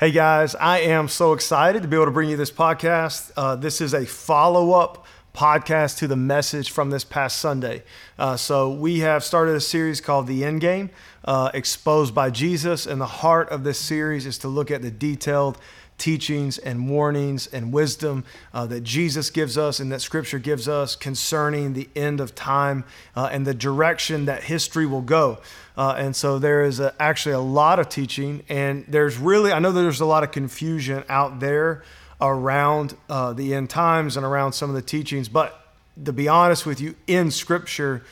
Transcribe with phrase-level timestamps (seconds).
[0.00, 3.32] Hey guys, I am so excited to be able to bring you this podcast.
[3.36, 5.04] Uh, this is a follow up
[5.34, 7.82] podcast to the message from this past Sunday.
[8.18, 10.88] Uh, so, we have started a series called The End Game,
[11.26, 12.86] uh, Exposed by Jesus.
[12.86, 15.58] And the heart of this series is to look at the detailed
[16.00, 20.96] teachings and warnings and wisdom uh, that Jesus gives us and that Scripture gives us
[20.96, 22.84] concerning the end of time
[23.14, 25.38] uh, and the direction that history will go.
[25.76, 29.60] Uh, and so there is a, actually a lot of teaching, and there's really, I
[29.60, 31.84] know there's a lot of confusion out there
[32.20, 35.74] around uh, the end times and around some of the teachings, but
[36.04, 38.02] to be honest with you, in Scripture,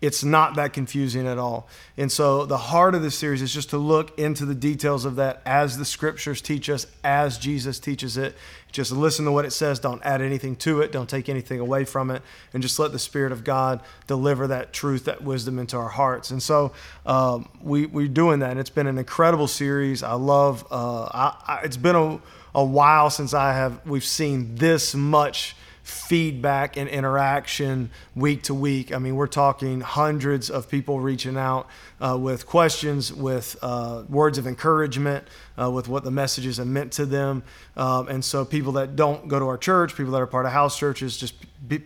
[0.00, 1.68] it's not that confusing at all.
[1.96, 5.16] And so the heart of this series is just to look into the details of
[5.16, 8.36] that as the scriptures teach us, as Jesus teaches it.
[8.70, 9.80] Just listen to what it says.
[9.80, 10.92] Don't add anything to it.
[10.92, 12.22] Don't take anything away from it.
[12.52, 16.30] And just let the Spirit of God deliver that truth, that wisdom into our hearts.
[16.30, 16.72] And so
[17.04, 18.52] um, we, we're doing that.
[18.52, 20.04] And it's been an incredible series.
[20.04, 22.20] I love, uh, I, I, it's been a,
[22.54, 25.56] a while since I have, we've seen this much
[25.88, 28.92] feedback and interaction week to week.
[28.94, 31.66] I mean, we're talking hundreds of people reaching out
[32.00, 35.26] uh, with questions, with uh, words of encouragement,
[35.58, 37.42] uh, with what the messages have meant to them.
[37.76, 40.52] Um, and so, people that don't go to our church, people that are part of
[40.52, 41.34] house churches, just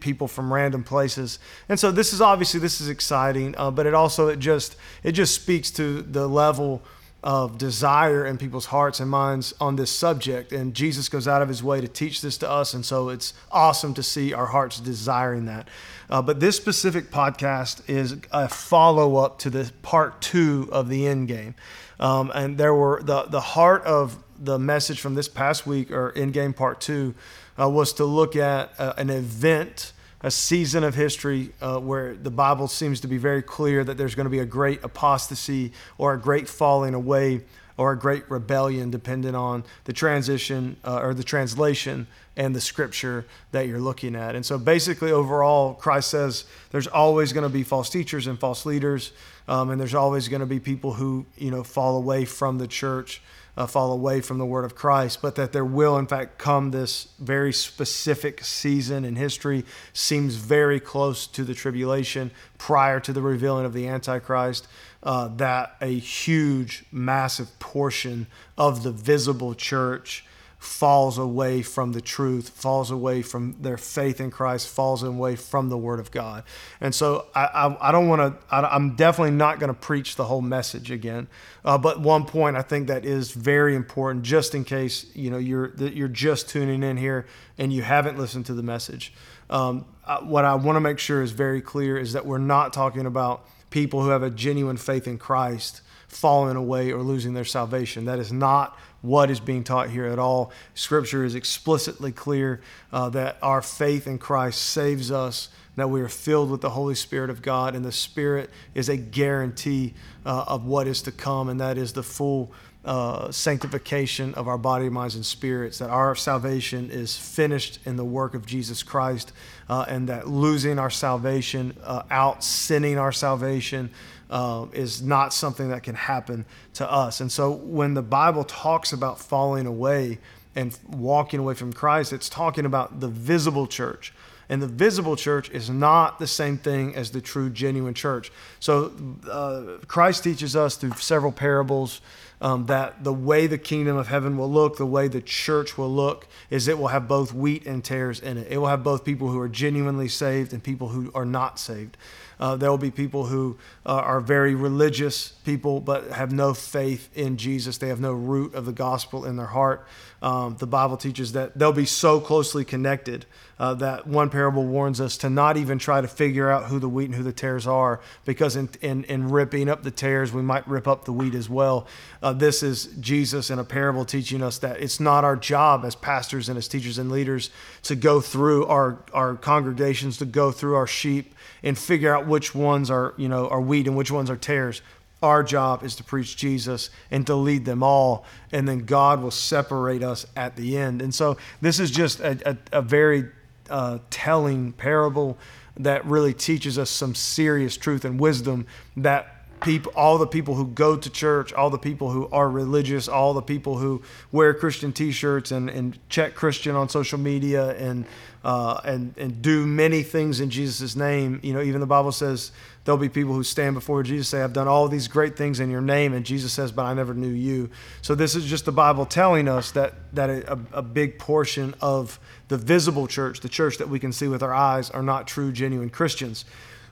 [0.01, 1.39] people from random places.
[1.69, 5.13] And so, this is obviously this is exciting, uh, but it also it just it
[5.13, 6.83] just speaks to the level
[7.23, 10.53] of desire in people's hearts and minds on this subject.
[10.53, 12.75] And Jesus goes out of his way to teach this to us.
[12.75, 15.69] And so it's awesome to see our hearts desiring that.
[16.11, 21.07] Uh, but this specific podcast is a follow up to the part two of the
[21.07, 21.55] end game.
[22.01, 26.13] Um, and there were the, the heart of the message from this past week, or
[26.17, 27.15] end game part two,
[27.59, 32.31] uh, was to look at uh, an event a season of history uh, where the
[32.31, 36.15] Bible seems to be very clear that there's going to be a great apostasy or
[36.15, 37.43] a great falling away
[37.77, 42.07] or a great rebellion, depending on the transition uh, or the translation
[42.37, 44.35] and the scripture that you're looking at.
[44.35, 48.65] And so, basically, overall, Christ says there's always going to be false teachers and false
[48.67, 49.13] leaders,
[49.49, 52.69] um, and there's always going to be people who you know fall away from the
[52.69, 53.23] church
[53.57, 56.71] uh, fall away from the word of Christ, but that there will, in fact, come
[56.71, 63.23] this very specific season in history, seems very close to the tribulation prior to the
[63.23, 64.67] revealing of the Antichrist,
[65.03, 68.27] uh, that a huge, massive portion
[68.57, 70.25] of the visible church
[70.63, 75.71] falls away from the truth, falls away from their faith in Christ, falls away from
[75.71, 76.45] the Word of God.
[76.81, 80.25] And so I, I, I don't want to, I'm definitely not going to preach the
[80.25, 81.27] whole message again.
[81.65, 85.39] Uh, but one point I think that is very important, just in case you know
[85.39, 87.27] you're you're just tuning in here
[87.59, 89.13] and you haven't listened to the message.
[89.51, 89.85] Um,
[90.23, 93.49] what I want to make sure is very clear is that we're not talking about
[93.71, 98.05] people who have a genuine faith in Christ falling away or losing their salvation.
[98.05, 100.53] That is not what is being taught here at all.
[100.75, 102.61] Scripture is explicitly clear
[102.93, 106.95] uh, that our faith in Christ saves us, that we are filled with the Holy
[106.95, 111.49] Spirit of God, and the Spirit is a guarantee uh, of what is to come,
[111.49, 112.53] and that is the full.
[112.85, 118.05] Uh, sanctification of our body, minds, and spirits, that our salvation is finished in the
[118.05, 119.31] work of Jesus Christ,
[119.69, 123.89] uh, and that losing our salvation, uh, out sinning our salvation,
[124.33, 127.21] uh, is not something that can happen to us.
[127.21, 130.19] And so when the Bible talks about falling away
[130.57, 134.15] and walking away from Christ, it's talking about the visible church.
[134.49, 138.33] And the visible church is not the same thing as the true, genuine church.
[138.59, 138.93] So
[139.31, 142.01] uh, Christ teaches us through several parables
[142.41, 145.93] um, that the way the kingdom of heaven will look, the way the church will
[145.93, 148.49] look, is it will have both wheat and tares in it.
[148.51, 151.97] It will have both people who are genuinely saved and people who are not saved.
[152.43, 153.57] Uh, there will be people who
[153.87, 157.79] uh, are very religious people but have no faith in Jesus.
[157.79, 159.87] They have no root of the gospel in their heart.
[160.23, 163.27] Um, the Bible teaches that they'll be so closely connected
[163.59, 166.89] uh, that one parable warns us to not even try to figure out who the
[166.89, 170.41] wheat and who the tares are, because in, in, in ripping up the tares, we
[170.41, 171.89] might rip up the wheat as well.
[172.23, 175.97] Uh, this is Jesus in a parable teaching us that it's not our job as
[175.97, 177.51] pastors and as teachers and leaders
[177.83, 182.55] to go through our, our congregations, to go through our sheep and figure out which
[182.55, 184.83] ones are, you know, are wheat and which ones are tares.
[185.23, 189.31] Our job is to preach Jesus and to lead them all, and then God will
[189.31, 191.01] separate us at the end.
[191.01, 192.39] And so this is just a,
[192.73, 193.29] a, a very
[193.71, 195.39] uh, telling parable
[195.77, 198.67] that really teaches us some serious truth and wisdom
[198.97, 203.09] that people, all the people who go to church, all the people who are religious,
[203.09, 208.05] all the people who wear Christian T-shirts and, and check Christian on social media and
[208.45, 211.41] uh, and and do many things in Jesus' name.
[211.43, 212.53] You know, even the Bible says
[212.85, 215.71] there'll be people who stand before Jesus say, "I've done all these great things in
[215.71, 218.73] your name," and Jesus says, "But I never knew you." So this is just the
[218.73, 222.19] Bible telling us that that a, a big portion of
[222.49, 225.53] the visible church, the church that we can see with our eyes, are not true,
[225.53, 226.45] genuine Christians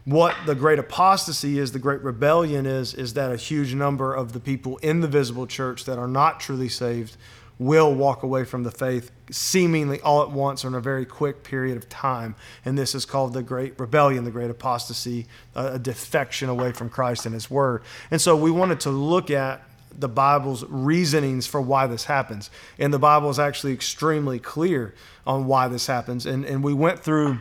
[0.05, 4.33] what the great apostasy is, the great rebellion is, is that a huge number of
[4.33, 7.17] the people in the visible church that are not truly saved
[7.61, 11.45] will walk away from the faith seemingly all at once or in a very quick
[11.45, 12.35] period of time.
[12.65, 17.27] And this is called the great rebellion, the great apostasy, a defection away from Christ
[17.27, 17.83] and his word.
[18.11, 19.63] And so we wanted to look at
[19.97, 22.49] the Bible's reasonings for why this happens.
[22.79, 24.95] And the Bible is actually extremely clear
[25.27, 26.25] on why this happens.
[26.25, 27.41] And, and we went through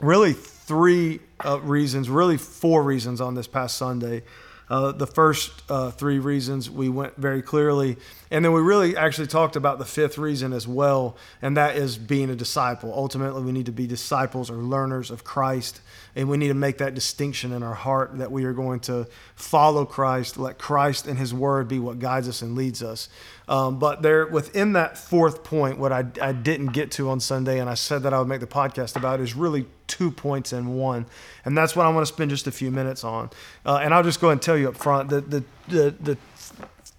[0.00, 4.22] really three uh, reasons, really four reasons on this past Sunday.
[4.68, 7.96] Uh, the first uh, three reasons we went very clearly.
[8.30, 11.98] And then we really actually talked about the fifth reason as well, and that is
[11.98, 12.92] being a disciple.
[12.94, 15.80] Ultimately, we need to be disciples or learners of Christ,
[16.16, 19.06] and we need to make that distinction in our heart that we are going to
[19.34, 23.08] follow Christ, let Christ and His Word be what guides us and leads us.
[23.46, 27.60] Um, but there, within that fourth point, what I, I didn't get to on Sunday,
[27.60, 30.74] and I said that I would make the podcast about, is really two points in
[30.74, 31.06] one,
[31.44, 33.30] and that's what I want to spend just a few minutes on.
[33.64, 36.18] Uh, and I'll just go and tell you up front that the the, the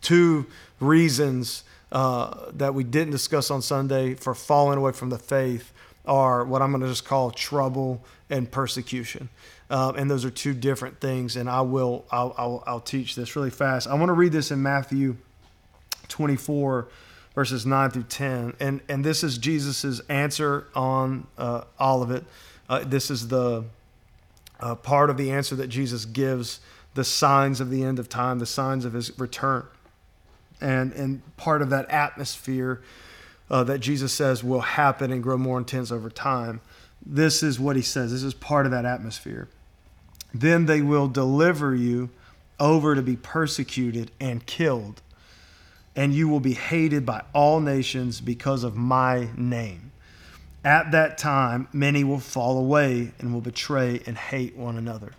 [0.02, 0.46] two
[0.80, 5.72] reasons uh, that we didn't discuss on Sunday for falling away from the faith
[6.06, 9.30] are what I'm going to just call trouble and persecution.
[9.70, 11.36] Um, and those are two different things.
[11.36, 13.88] And I will, I'll, I'll, I'll teach this really fast.
[13.88, 15.16] I want to read this in Matthew
[16.08, 16.88] 24,
[17.36, 18.56] verses 9 through 10.
[18.60, 22.24] And, and this is Jesus' answer on uh, all of it.
[22.68, 23.66] Uh, this is the
[24.60, 26.62] uh, part of the answer that Jesus gives
[26.96, 29.66] the signs of the end of time, the signs of his return.
[30.62, 32.82] And, and part of that atmosphere
[33.50, 36.62] uh, that Jesus says will happen and grow more intense over time.
[37.06, 38.12] This is what he says.
[38.12, 39.50] This is part of that atmosphere.
[40.34, 42.10] Then they will deliver you
[42.60, 45.02] over to be persecuted and killed,
[45.95, 49.92] and you will be hated by all nations because of my name.
[50.63, 55.12] At that time, many will fall away and will betray and hate one another.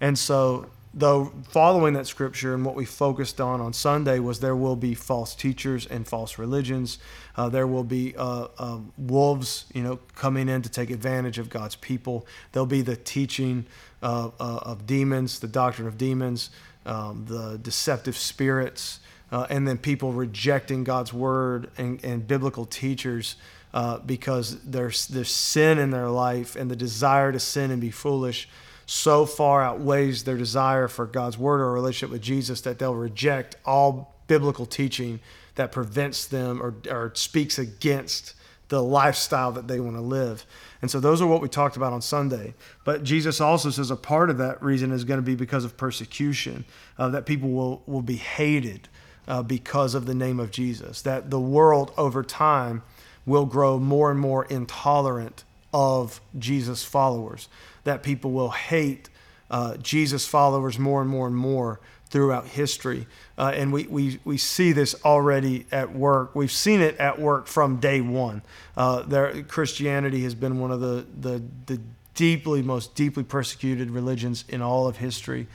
[0.00, 4.54] And so, though following that scripture and what we focused on on Sunday was there
[4.54, 6.98] will be false teachers and false religions.
[7.36, 11.48] Uh, there will be uh, uh, wolves, you know, coming in to take advantage of
[11.48, 12.26] God's people.
[12.52, 13.64] There'll be the teaching
[14.02, 16.50] uh, of demons, the doctrine of demons,
[16.84, 19.00] um, the deceptive spirits,
[19.32, 23.36] uh, and then people rejecting God's word and, and biblical teachers
[23.74, 27.90] uh, because there's there's sin in their life and the desire to sin and be
[27.90, 28.48] foolish
[28.84, 33.56] so far outweighs their desire for God's word or relationship with Jesus that they'll reject
[33.64, 35.20] all biblical teaching
[35.54, 38.34] that prevents them or, or speaks against
[38.68, 40.46] the lifestyle that they want to live.
[40.80, 42.54] And so those are what we talked about on Sunday.
[42.84, 45.76] But Jesus also says a part of that reason is going to be because of
[45.76, 46.64] persecution,
[46.98, 48.88] uh, that people will, will be hated
[49.28, 52.82] uh, because of the name of Jesus, that the world over time
[53.24, 57.48] will grow more and more intolerant of Jesus followers,
[57.84, 59.08] that people will hate
[59.50, 63.06] uh, Jesus followers more and more and more throughout history.
[63.38, 66.34] Uh, and we, we, we see this already at work.
[66.34, 68.42] We've seen it at work from day one.
[68.76, 71.80] Uh, there, Christianity has been one of the, the, the
[72.14, 75.46] deeply, most deeply persecuted religions in all of history.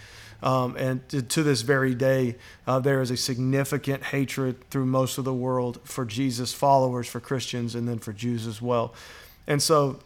[0.44, 2.36] Um, and to, to, this very day,
[2.68, 7.20] uh, there is a significant hatred through most of the world for Jesus followers, for
[7.20, 8.94] Christians, and then for Jews as well.
[9.48, 10.00] And so,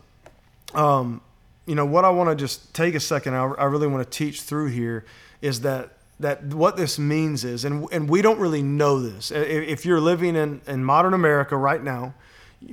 [0.73, 1.19] um,
[1.65, 4.17] you know, what I want to just take a second, I, I really want to
[4.17, 5.05] teach through here
[5.41, 9.31] is that that what this means is, and, and we don't really know this.
[9.31, 12.13] If you're living in, in modern America right now,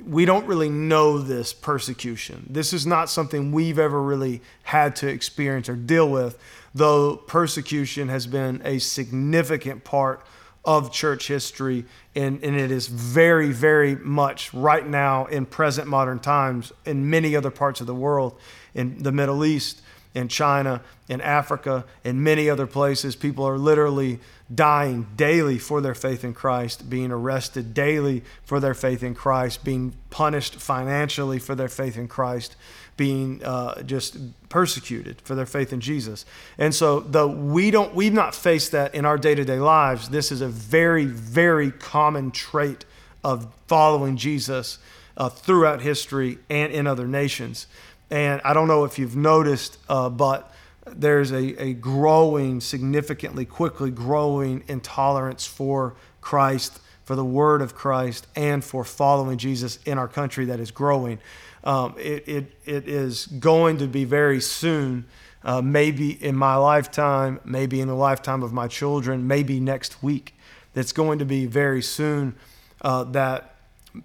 [0.03, 2.45] we don't really know this persecution.
[2.49, 6.37] This is not something we've ever really had to experience or deal with
[6.73, 10.25] though persecution has been a significant part
[10.65, 16.19] of church history, and, and it is very, very much right now in present modern
[16.19, 18.37] times in many other parts of the world,
[18.73, 19.81] in the Middle East,
[20.13, 23.15] in China, in Africa, in many other places.
[23.15, 24.19] People are literally
[24.53, 29.63] dying daily for their faith in Christ, being arrested daily for their faith in Christ,
[29.63, 32.55] being punished financially for their faith in Christ
[32.99, 34.17] being uh, just
[34.49, 36.25] persecuted for their faith in Jesus.
[36.57, 40.09] And so, though we don't, we've not faced that in our day to day lives,
[40.09, 42.83] this is a very, very common trait
[43.23, 44.79] of following Jesus
[45.15, 47.67] uh, throughout history and in other nations.
[48.11, 50.51] And I don't know if you've noticed, uh, but
[50.85, 58.27] there's a, a growing, significantly, quickly growing intolerance for Christ, for the word of Christ,
[58.35, 61.19] and for following Jesus in our country that is growing.
[61.63, 65.05] Um, it, it, it is going to be very soon,
[65.43, 70.35] uh, maybe in my lifetime, maybe in the lifetime of my children, maybe next week.
[70.75, 72.35] It's going to be very soon
[72.81, 73.55] uh, that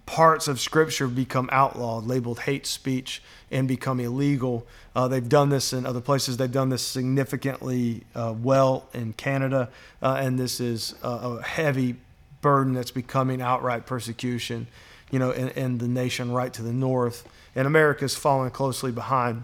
[0.05, 4.65] parts of Scripture become outlawed, labeled hate speech, and become illegal.
[4.95, 6.37] Uh, they've done this in other places.
[6.37, 9.69] They've done this significantly uh, well in Canada,
[10.01, 11.95] uh, and this is a heavy
[12.41, 14.67] burden that's becoming outright persecution,
[15.11, 17.27] you know, in, in the nation right to the north.
[17.55, 19.43] And America's following closely behind.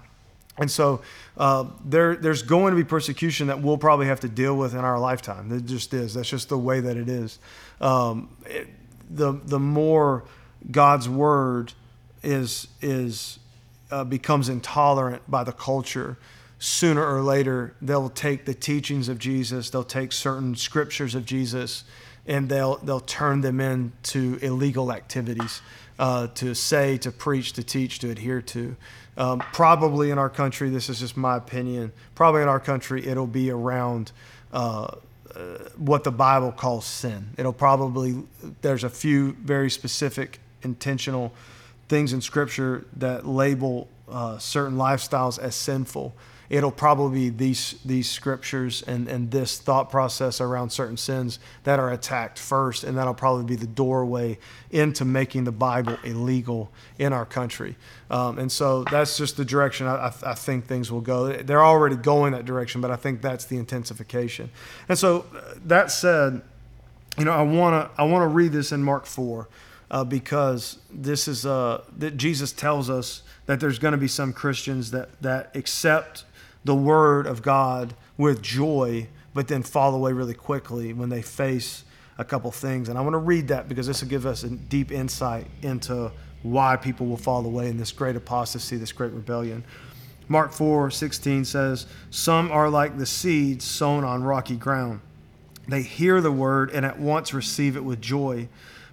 [0.58, 1.02] And so
[1.38, 4.80] uh, there, there's going to be persecution that we'll probably have to deal with in
[4.80, 5.52] our lifetime.
[5.52, 6.14] It just is.
[6.14, 7.40] That's just the way that it is.
[7.80, 8.68] Um, it,
[9.14, 10.24] the the more
[10.70, 11.74] God's word
[12.24, 13.40] is is
[13.90, 16.18] uh, becomes intolerant by the culture,
[16.60, 21.84] sooner or later they'll take the teachings of Jesus, they'll take certain scriptures of Jesus,
[22.26, 25.62] and they'll they'll turn them into illegal activities
[26.00, 28.76] uh, to say, to preach, to teach, to adhere to.
[29.18, 31.92] Um, probably in our country, this is just my opinion.
[32.16, 34.12] Probably in our country, it'll be around.
[34.54, 34.96] Uh,
[35.36, 37.32] uh, what the Bible calls sin.
[37.38, 38.24] It'll probably,
[38.62, 41.34] there's a few very specific, intentional
[41.88, 46.14] things in Scripture that label uh, certain lifestyles as sinful
[46.52, 51.80] it'll probably be these these scriptures and and this thought process around certain sins that
[51.80, 54.38] are attacked first, and that'll probably be the doorway
[54.70, 57.78] into making the Bible illegal in our country.
[58.10, 61.32] Um, and so that's just the direction I, I, I, think things will go.
[61.32, 64.52] They're already going that direction, but I think that's the intensification.
[64.90, 66.42] And so uh, that said,
[67.18, 69.48] you know, I wanna I wanna read this in Mark four.
[69.90, 74.32] Uh, because this is uh, that Jesus tells us that there's going to be some
[74.32, 76.24] Christians that that accept
[76.64, 81.84] the word of God with joy, but then fall away really quickly when they face
[82.18, 82.90] a couple things.
[82.90, 86.12] And I want to read that because this will give us a deep insight into
[86.44, 89.64] why people will fall away in this great apostasy, this great rebellion.
[90.28, 95.02] Mark 4 16 says, Some are like the seeds sown on rocky ground.
[95.68, 98.48] They hear the word and at once receive it with joy,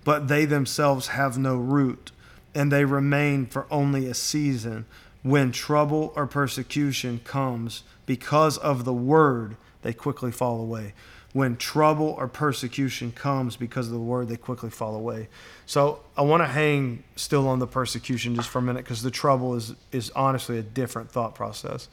[0.04, 2.12] but they themselves have no root,
[2.54, 4.86] and they remain for only a season
[5.22, 10.94] when trouble or persecution comes because of the word, they quickly fall away.
[11.32, 15.28] When trouble or persecution comes because of the word, they quickly fall away.
[15.66, 19.10] So I want to hang still on the persecution just for a minute because the
[19.10, 21.88] trouble is, is honestly a different thought process.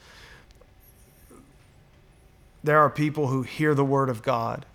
[2.63, 4.65] There are people who hear the word of God,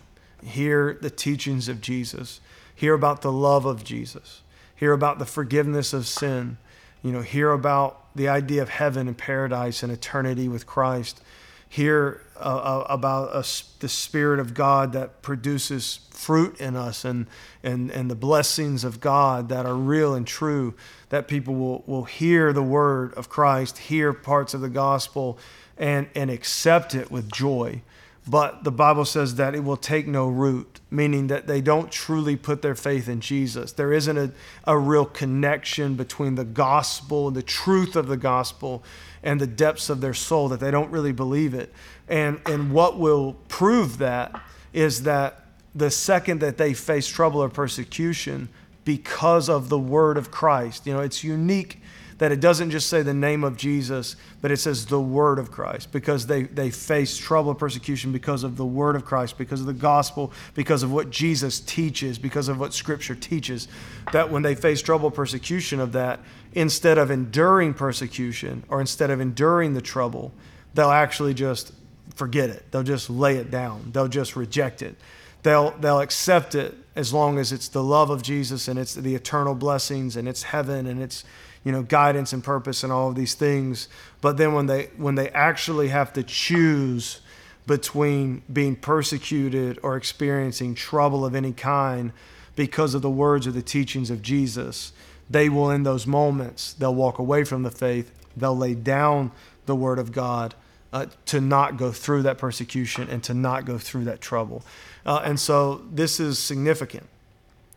[0.43, 2.39] hear the teachings of Jesus,
[2.73, 4.41] hear about the love of Jesus,
[4.75, 6.57] hear about the forgiveness of sin,
[7.03, 11.21] you know, hear about the idea of heaven and paradise and eternity with Christ.
[11.67, 17.27] Hear uh, uh about us, the Spirit of God that produces fruit in us and,
[17.63, 20.75] and, and the blessings of God that are real and true,
[21.09, 25.39] that people will, will hear the word of Christ, hear parts of the gospel,
[25.77, 27.81] and, and accept it with joy
[28.27, 32.35] but the Bible says that it will take no root, meaning that they don't truly
[32.35, 33.71] put their faith in Jesus.
[33.71, 34.31] There isn't a,
[34.65, 38.83] a real connection between the gospel and the truth of the gospel
[39.23, 41.73] and the depths of their soul, that they don't really believe it.
[42.07, 44.39] And, and what will prove that
[44.71, 48.49] is that the second that they face trouble or persecution
[48.85, 51.80] because of the word of Christ, you know, it's unique
[52.21, 55.49] that it doesn't just say the name of Jesus, but it says the word of
[55.49, 59.59] Christ because they, they face trouble and persecution because of the word of Christ, because
[59.59, 63.67] of the gospel, because of what Jesus teaches, because of what scripture teaches.
[64.11, 66.19] That when they face trouble, persecution of that,
[66.53, 70.31] instead of enduring persecution or instead of enduring the trouble,
[70.75, 71.73] they'll actually just
[72.13, 72.63] forget it.
[72.69, 73.89] They'll just lay it down.
[73.93, 74.95] They'll just reject it.
[75.41, 79.15] They'll, they'll accept it as long as it's the love of Jesus and it's the
[79.15, 81.23] eternal blessings and it's heaven and it's
[81.63, 83.87] you know guidance and purpose and all of these things.
[84.21, 87.21] But then when they when they actually have to choose
[87.67, 92.11] between being persecuted or experiencing trouble of any kind
[92.55, 94.91] because of the words or the teachings of Jesus
[95.29, 99.31] they will in those moments they'll walk away from the faith they'll lay down
[99.65, 100.55] the word of God
[100.93, 104.63] uh, to not go through that persecution and to not go through that trouble.
[105.05, 107.07] Uh, and so this is significant.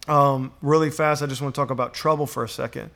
[0.09, 2.91] Um, really fast i just want to talk about trouble for a second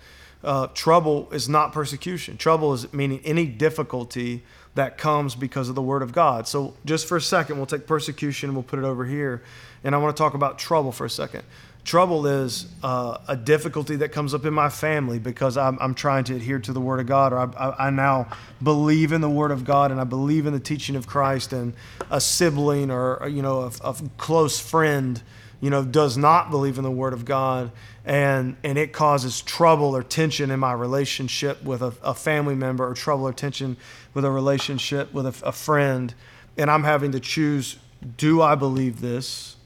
[0.45, 2.37] uh, trouble is not persecution.
[2.37, 6.47] Trouble is meaning any difficulty that comes because of the word of God.
[6.47, 9.43] So, just for a second, we'll take persecution we'll put it over here.
[9.83, 11.43] And I want to talk about trouble for a second.
[11.85, 16.25] trouble is uh, a difficulty that comes up in my family because I'm, I'm trying
[16.25, 18.29] to adhere to the Word of God, or I, I, I, now
[18.63, 21.73] believe in the Word of God and I believe in the teaching of Christ, and
[22.11, 25.21] a sibling or you know a, a close friend,
[25.61, 27.71] you know, does not believe in the Word of God,
[28.05, 32.89] and and it causes trouble or tension in my relationship with a, a family member,
[32.89, 33.77] or trouble or tension
[34.15, 36.15] with a relationship with a, a friend,
[36.57, 37.79] and I'm having to choose:
[38.17, 39.57] do I believe this,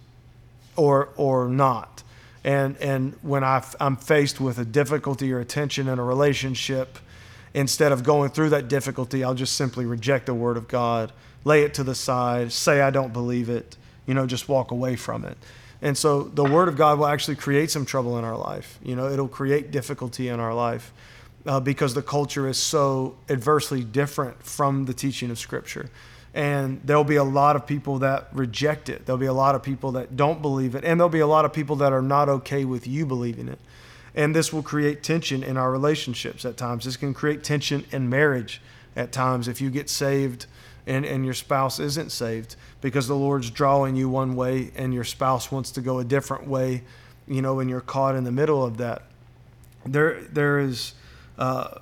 [0.77, 2.03] or or not?
[2.45, 6.99] and and when I, am faced with a difficulty or a tension in a relationship,
[7.55, 11.13] instead of going through that difficulty, I'll just simply reject the word of God,
[11.45, 14.97] lay it to the side, say I don't believe it, you know, just walk away
[14.97, 15.37] from it.
[15.83, 18.79] And so the word of God will actually create some trouble in our life.
[18.83, 20.93] You know, it'll create difficulty in our life
[21.45, 25.91] uh, because the culture is so adversely different from the teaching of Scripture
[26.35, 29.05] and there'll be a lot of people that reject it.
[29.05, 31.45] There'll be a lot of people that don't believe it, and there'll be a lot
[31.45, 33.59] of people that are not okay with you believing it.
[34.15, 36.85] And this will create tension in our relationships at times.
[36.85, 38.61] This can create tension in marriage
[38.97, 40.47] at times if you get saved
[40.87, 45.05] and, and your spouse isn't saved because the Lord's drawing you one way and your
[45.05, 46.83] spouse wants to go a different way,
[47.27, 49.03] you know, and you're caught in the middle of that.
[49.87, 50.95] There, there is
[51.39, 51.79] uh,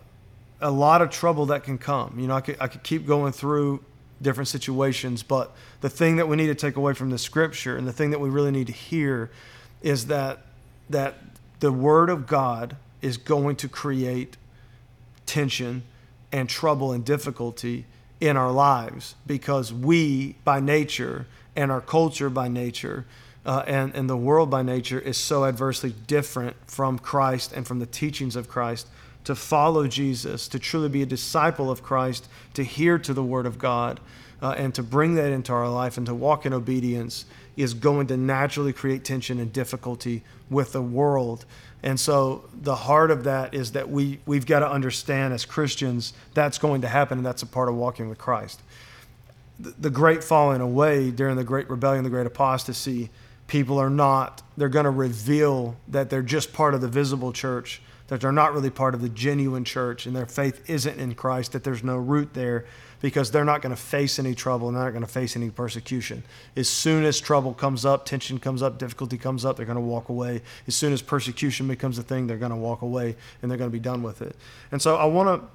[0.61, 2.19] a lot of trouble that can come.
[2.19, 3.83] You know, I could, I could keep going through
[4.23, 5.23] different situations.
[5.23, 8.11] But the thing that we need to take away from the scripture and the thing
[8.11, 9.31] that we really need to hear
[9.83, 10.41] is that
[10.91, 11.15] that
[11.61, 14.37] the word of God is going to create
[15.25, 15.85] tension
[16.33, 17.87] and trouble and difficulty
[18.21, 23.07] in our lives because we by nature and our culture by nature
[23.47, 27.79] uh, and, and the world by nature is so adversely different from Christ and from
[27.79, 28.87] the teachings of Christ
[29.25, 33.47] to follow Jesus, to truly be a disciple of Christ, to hear to the Word
[33.47, 34.01] of God,
[34.43, 38.07] uh, and to bring that into our life and to walk in obedience is going
[38.07, 41.45] to naturally create tension and difficulty with the world.
[41.83, 46.13] And so the heart of that is that we, we've got to understand as Christians
[46.35, 48.61] that's going to happen, and that's a part of walking with Christ.
[49.59, 53.11] The, the great falling away during the great rebellion, the great apostasy,
[53.47, 57.83] people are not, they're going to reveal that they're just part of the visible church
[58.11, 61.53] that they're not really part of the genuine church and their faith isn't in Christ,
[61.53, 62.67] that there's no root there
[63.01, 65.49] because they're not going to face any trouble and they're not going to face any
[65.49, 66.25] persecution.
[66.57, 69.81] As soon as trouble comes up, tension comes up, difficulty comes up, they're going to
[69.81, 70.43] walk away.
[70.67, 73.71] As soon as persecution becomes a thing, they're going to walk away and they're going
[73.71, 74.35] to be done with it.
[74.73, 75.49] And so I want to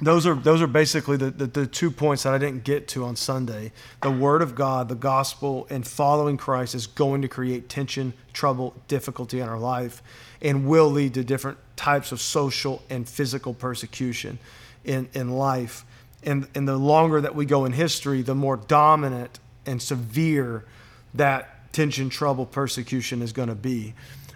[0.00, 3.04] those are those are basically the, the, the, two points that I didn't get to
[3.04, 3.72] on Sunday.
[4.02, 8.74] The Word of God, the gospel, and following Christ is going to create tension, trouble,
[8.88, 10.02] difficulty in our life,
[10.40, 14.38] and will lead to different types of social and physical persecution
[14.84, 15.86] in, in life.
[16.22, 20.66] And, and the longer that we go in history, the more dominant and severe
[21.14, 23.94] that tension, trouble, persecution is going to be.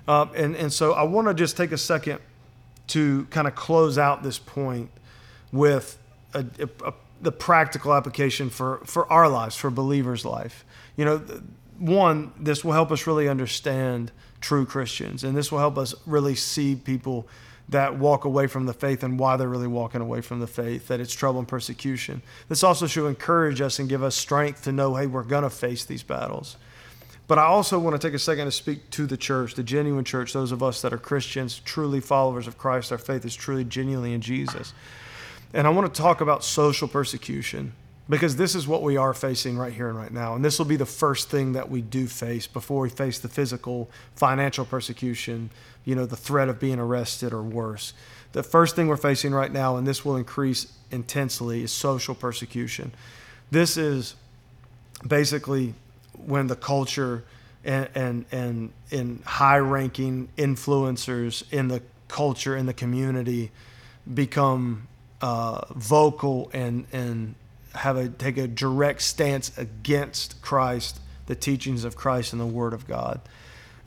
[0.09, 2.19] Uh, and, and so I want to just take a second
[2.89, 4.91] to kind of close out this point
[5.53, 5.99] with
[6.33, 10.65] a, a, a, the practical application for, for our lives, for believers' life.
[10.97, 11.23] You know,
[11.79, 14.13] one, this will help us really understand
[14.45, 15.25] true Christians.
[15.25, 17.27] And this will help us really see people
[17.71, 20.89] that walk away from the faith and why they're really walking away from the faith,
[20.89, 22.21] that it's trouble and persecution.
[22.51, 25.51] This also should encourage us and give us strength to know, hey, we're going to
[25.51, 26.59] face these battles.
[27.27, 30.05] But I also want to take a second to speak to the church, the genuine
[30.05, 32.93] church, those of us that are Christians, truly followers of Christ.
[32.93, 34.75] Our faith is truly genuinely in Jesus.
[35.55, 37.73] And I want to talk about social persecution
[38.09, 40.35] because this is what we are facing right here and right now.
[40.35, 43.29] And this will be the first thing that we do face before we face the
[43.29, 45.51] physical, financial persecution,
[45.85, 47.95] you know, the threat of being arrested or worse.
[48.33, 52.93] The first thing we're facing right now, and this will increase intensely, is social persecution.
[53.51, 54.17] This is
[55.07, 55.75] basically
[56.27, 57.25] when the culture
[57.65, 63.51] and, and, and in high ranking influencers in the culture, in the community,
[64.13, 64.89] become
[65.23, 67.35] uh, vocal and, and
[67.75, 72.73] have a take a direct stance against Christ, the teachings of Christ and the Word
[72.73, 73.21] of God.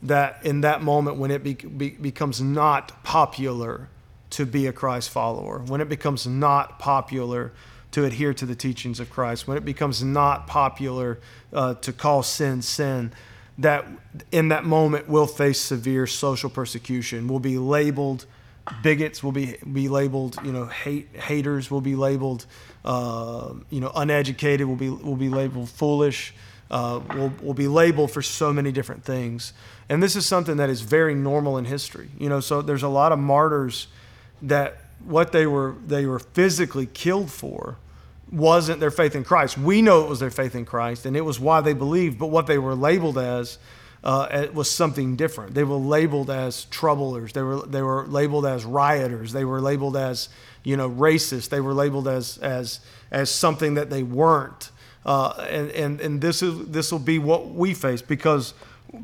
[0.02, 3.88] That in that moment when it be, be, becomes not popular
[4.30, 7.52] to be a Christ follower, when it becomes not popular
[7.90, 11.18] to adhere to the teachings of Christ, when it becomes not popular
[11.52, 13.12] uh, to call sin sin,
[13.56, 13.86] that
[14.30, 17.26] in that moment we'll face severe social persecution.
[17.26, 18.26] We'll be labeled
[18.82, 22.46] bigots will be be labeled, you know, hate haters will be labeled,
[22.88, 26.32] uh, you know, uneducated will be will be labeled foolish,
[26.70, 29.52] uh, will will be labeled for so many different things,
[29.90, 32.08] and this is something that is very normal in history.
[32.18, 33.88] You know, so there's a lot of martyrs
[34.40, 37.76] that what they were they were physically killed for
[38.32, 39.58] wasn't their faith in Christ.
[39.58, 42.18] We know it was their faith in Christ, and it was why they believed.
[42.18, 43.58] But what they were labeled as
[44.04, 45.54] uh, was something different.
[45.54, 47.32] They were labeled as troublers.
[47.32, 49.32] They were they were labeled as rioters.
[49.32, 50.28] They were labeled as
[50.62, 51.48] you know racist.
[51.48, 52.80] They were labeled as as
[53.10, 54.70] as something that they weren't.
[55.04, 58.54] Uh, and and and this is this will be what we face because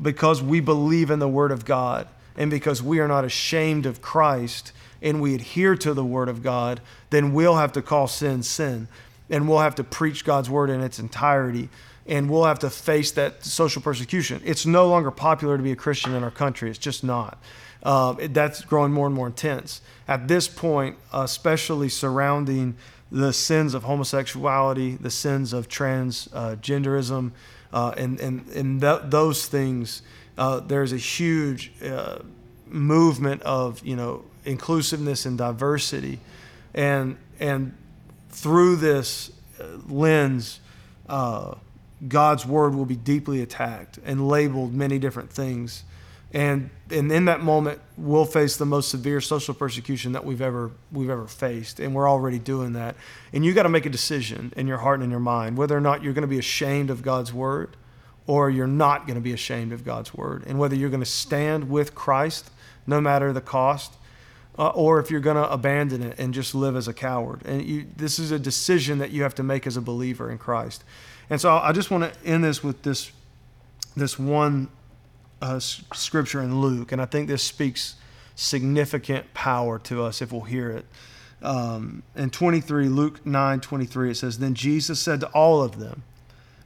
[0.01, 4.01] because we believe in the Word of God and because we are not ashamed of
[4.01, 8.43] Christ and we adhere to the Word of God, then we'll have to call sin
[8.43, 8.87] sin,
[9.29, 11.69] and we'll have to preach God's Word in its entirety
[12.07, 14.41] and we'll have to face that social persecution.
[14.45, 16.69] It's no longer popular to be a Christian in our country.
[16.69, 17.39] It's just not.
[17.81, 19.81] Uh, it, that's growing more and more intense.
[20.07, 22.75] At this point, especially surrounding
[23.11, 27.31] the sins of homosexuality, the sins of transgenderism,
[27.71, 30.01] uh, and, and, and th- those things,
[30.37, 32.19] uh, there's a huge uh,
[32.67, 36.19] movement of, you know, inclusiveness and diversity.
[36.73, 37.75] And, and
[38.29, 40.59] through this uh, lens,
[41.07, 41.55] uh,
[42.07, 45.83] God's word will be deeply attacked and labeled many different things.
[46.33, 50.71] And, and in that moment, we'll face the most severe social persecution that we've ever,
[50.91, 51.79] we've ever faced.
[51.79, 52.95] And we're already doing that.
[53.31, 55.77] And you got to make a decision in your heart and in your mind whether
[55.77, 57.77] or not you're going to be ashamed of God's word
[58.27, 60.43] or you're not going to be ashamed of God's word.
[60.45, 62.49] And whether you're going to stand with Christ
[62.85, 63.93] no matter the cost
[64.57, 67.41] uh, or if you're going to abandon it and just live as a coward.
[67.45, 70.37] And you, this is a decision that you have to make as a believer in
[70.37, 70.83] Christ.
[71.29, 73.11] And so I just want to end this with this
[73.95, 74.69] this one
[75.41, 77.95] uh, scripture in Luke, and I think this speaks
[78.35, 80.85] significant power to us if we'll hear it.
[81.41, 86.03] Um, in 23, Luke 9 23, it says, Then Jesus said to all of them,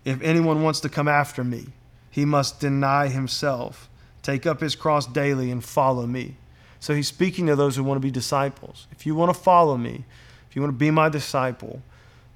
[0.06, 1.68] If anyone wants to come after me,
[2.10, 3.90] he must deny himself,
[4.24, 6.38] take up his cross daily, and follow me.
[6.80, 8.88] So he's speaking to those who want to be disciples.
[8.92, 10.06] If you want to follow me,
[10.50, 11.82] if you want to be my disciple,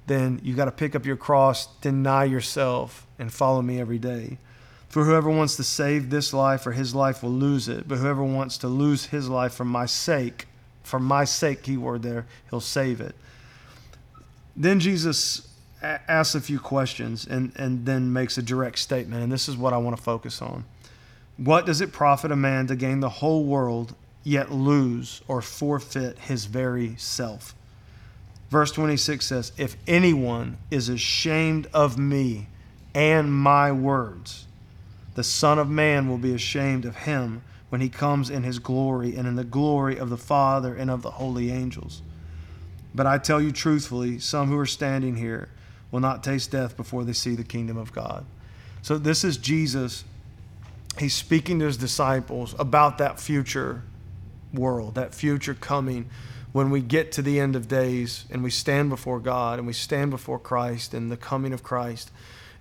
[0.06, 4.38] then you got to pick up your cross, deny yourself, and follow me every day.
[4.88, 8.22] For whoever wants to save this life or his life will lose it, but whoever
[8.22, 10.46] wants to lose his life for my sake,
[10.82, 13.14] for my sake, keyword there, he'll save it.
[14.54, 15.48] Then Jesus
[15.82, 19.72] asks a few questions and, and then makes a direct statement, and this is what
[19.72, 20.64] I want to focus on.
[21.36, 26.18] What does it profit a man to gain the whole world, yet lose or forfeit
[26.20, 27.54] his very self?
[28.54, 32.46] Verse 26 says, If anyone is ashamed of me
[32.94, 34.46] and my words,
[35.16, 39.16] the Son of Man will be ashamed of him when he comes in his glory
[39.16, 42.00] and in the glory of the Father and of the holy angels.
[42.94, 45.48] But I tell you truthfully, some who are standing here
[45.90, 48.24] will not taste death before they see the kingdom of God.
[48.82, 50.04] So, this is Jesus.
[51.00, 53.82] He's speaking to his disciples about that future
[54.52, 56.08] world, that future coming
[56.54, 59.72] when we get to the end of days and we stand before God and we
[59.72, 62.12] stand before Christ and the coming of Christ.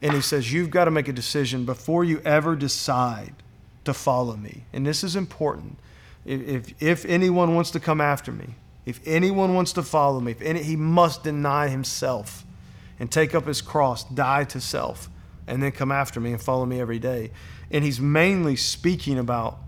[0.01, 3.36] And he says, You've got to make a decision before you ever decide
[3.86, 4.63] to follow me.
[4.73, 5.77] And this is important.
[6.25, 10.41] If, if, anyone wants to come after me, if anyone wants to follow me, if
[10.41, 12.45] any, he must deny himself
[12.99, 15.08] and take up his cross, die to self,
[15.45, 17.29] and then come after me and follow me every day.
[17.69, 19.60] And he's mainly speaking about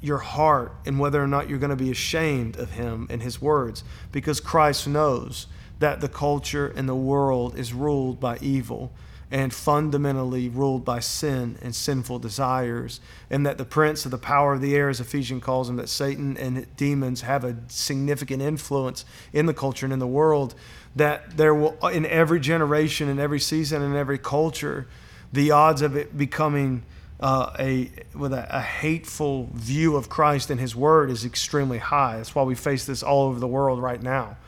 [0.00, 3.40] your heart and whether or not you're going to be ashamed of him and his
[3.40, 5.46] words because Christ knows
[5.78, 8.92] that the culture and the world is ruled by evil
[9.30, 14.54] and fundamentally ruled by sin and sinful desires, and that the prince of the power
[14.54, 19.04] of the air, as Ephesians calls him, that Satan and demons have a significant influence
[19.32, 20.56] in the culture and in the world,
[20.96, 24.88] that there will, in every generation, in every season, in every culture,
[25.32, 26.82] the odds of it becoming
[27.20, 32.16] uh, a with a, a, hateful view of Christ and His Word is extremely high.
[32.16, 34.38] That's why we face this all over the world right now,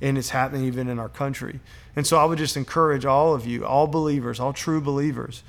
[0.00, 1.60] and it's happening even in our country.
[1.94, 5.42] And so I would just encourage all of you, all believers, all true believers,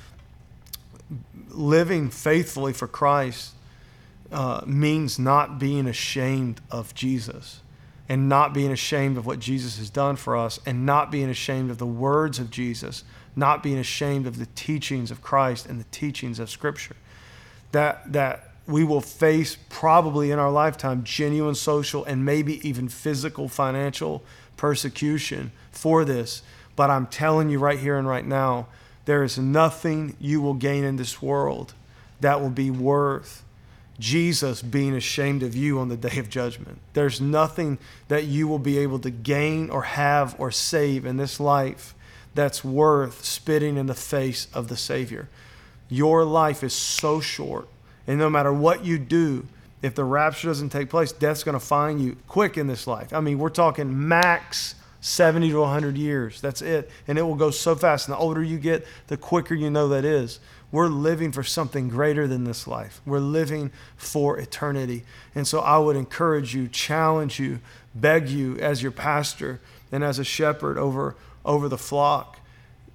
[1.47, 3.53] living faithfully for Christ
[4.33, 7.61] uh, means not being ashamed of Jesus.
[8.09, 11.71] And not being ashamed of what Jesus has done for us, and not being ashamed
[11.71, 15.85] of the words of Jesus, not being ashamed of the teachings of Christ and the
[15.91, 16.95] teachings of Scripture.
[17.71, 23.47] That, that we will face probably in our lifetime genuine social and maybe even physical,
[23.47, 24.23] financial
[24.57, 26.43] persecution for this.
[26.75, 28.67] But I'm telling you right here and right now,
[29.05, 31.73] there is nothing you will gain in this world
[32.21, 33.43] that will be worth
[33.99, 36.79] Jesus being ashamed of you on the day of judgment.
[36.93, 41.39] There's nothing that you will be able to gain or have or save in this
[41.39, 41.93] life
[42.33, 45.29] that's worth spitting in the face of the Savior.
[45.89, 47.67] Your life is so short,
[48.07, 49.47] and no matter what you do,
[49.81, 53.13] if the rapture doesn't take place, death's going to find you quick in this life.
[53.13, 56.39] I mean, we're talking max 70 to 100 years.
[56.39, 56.89] That's it.
[57.09, 58.07] And it will go so fast.
[58.07, 60.39] And the older you get, the quicker you know that is.
[60.73, 62.99] we're living for something greater than this life.
[63.05, 65.03] We're living for eternity.
[65.35, 67.59] And so I would encourage you, challenge you,
[67.93, 71.15] beg you as your pastor and as a shepherd over,
[71.45, 72.39] over the flock.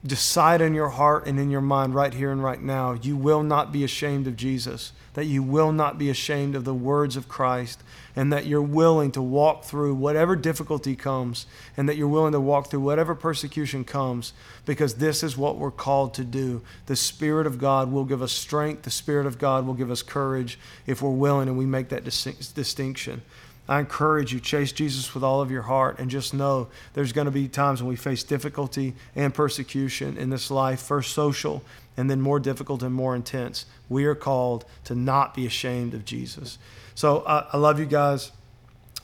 [0.06, 3.42] Decide in your heart and in your mind right here and right now, you will
[3.42, 7.28] not be ashamed of Jesus, that you will not be ashamed of the words of
[7.28, 7.82] Christ,
[8.14, 12.38] and that you're willing to walk through whatever difficulty comes, and that you're willing to
[12.38, 14.32] walk through whatever persecution comes,
[14.64, 16.62] because this is what we're called to do.
[16.86, 20.02] The Spirit of God will give us strength, the Spirit of God will give us
[20.02, 23.22] courage if we're willing and we make that distinction.
[23.68, 27.26] I encourage you, chase Jesus with all of your heart and just know there's going
[27.26, 31.62] to be times when we face difficulty and persecution in this life, first social
[31.96, 33.66] and then more difficult and more intense.
[33.88, 36.58] We are called to not be ashamed of Jesus.
[36.94, 38.32] So uh, I love you guys.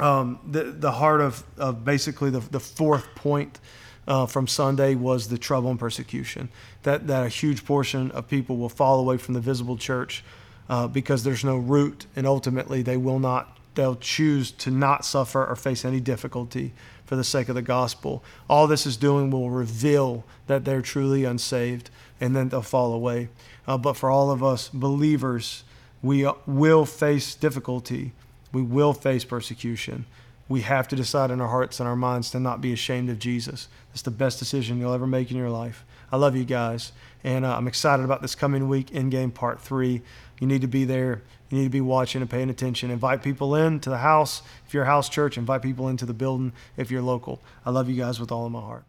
[0.01, 3.61] Um, the, the heart of, of basically the, the fourth point
[4.07, 6.49] uh, from Sunday was the trouble and persecution.
[6.85, 10.25] That, that a huge portion of people will fall away from the visible church
[10.69, 15.45] uh, because there's no root, and ultimately they will not they'll choose to not suffer
[15.45, 16.73] or face any difficulty
[17.05, 18.23] for the sake of the gospel.
[18.49, 23.29] All this is doing will reveal that they're truly unsaved, and then they'll fall away.
[23.67, 25.65] Uh, but for all of us believers,
[26.03, 28.13] we will face difficulty.
[28.53, 30.07] We will face persecution.
[30.49, 33.19] We have to decide in our hearts and our minds to not be ashamed of
[33.19, 33.69] Jesus.
[33.93, 35.85] It's the best decision you'll ever make in your life.
[36.13, 39.61] I love you guys, and uh, I'm excited about this coming week End Game part
[39.61, 40.03] three.
[40.41, 41.23] You need to be there.
[41.51, 42.91] You need to be watching and paying attention.
[42.91, 44.43] Invite people in to the house.
[44.67, 47.41] If you're a house church, invite people into the building if you're local.
[47.65, 48.85] I love you guys with all of my heart.